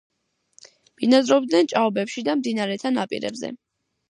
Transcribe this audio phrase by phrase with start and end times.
[1.01, 3.53] ბინადრობდნენ ჭაობებში და მდინარეთა ნაპირებზე.